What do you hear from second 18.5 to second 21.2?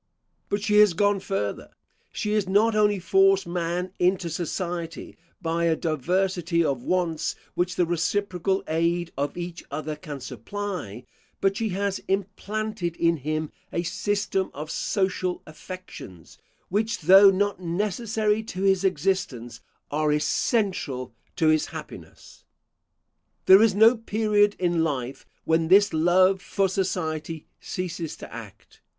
his existence, are essential